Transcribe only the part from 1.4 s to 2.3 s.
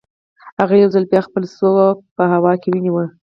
سوک په